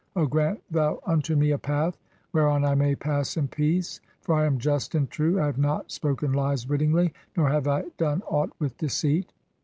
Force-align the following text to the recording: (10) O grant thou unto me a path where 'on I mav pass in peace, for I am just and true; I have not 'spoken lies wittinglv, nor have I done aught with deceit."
(10) 0.15 0.23
O 0.23 0.25
grant 0.25 0.59
thou 0.71 0.99
unto 1.05 1.35
me 1.35 1.51
a 1.51 1.59
path 1.59 1.99
where 2.31 2.47
'on 2.49 2.65
I 2.65 2.73
mav 2.73 2.97
pass 2.99 3.37
in 3.37 3.47
peace, 3.47 4.01
for 4.21 4.33
I 4.33 4.45
am 4.47 4.57
just 4.57 4.95
and 4.95 5.07
true; 5.07 5.39
I 5.39 5.45
have 5.45 5.59
not 5.59 5.91
'spoken 5.91 6.33
lies 6.33 6.65
wittinglv, 6.65 7.11
nor 7.37 7.49
have 7.51 7.67
I 7.67 7.83
done 7.99 8.23
aught 8.25 8.49
with 8.57 8.77
deceit." 8.79 9.31